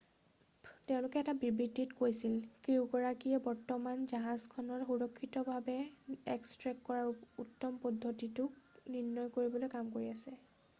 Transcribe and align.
"তেওঁলোকেও 0.91 1.21
এটা 1.25 1.33
বিবৃতিত 1.41 1.91
কৈছিল 1.99 2.33
"ক্ৰিউগৰাকীয়ে 2.67 3.41
বৰ্তমান 3.49 4.01
জাহাজখনক 4.13 4.87
সুৰক্ষিতভাৱে 4.89 5.77
এক্সট্ৰেক্ট 6.39 6.87
কৰাৰ 6.91 7.15
উত্তম 7.47 7.79
পদ্ধতিটোক 7.87 8.59
নিৰ্ণয় 8.99 9.33
কৰিবলৈ 9.39 9.75
কাম 9.79 9.97
কৰি 9.99 10.13
আছে৷"" 10.19 10.39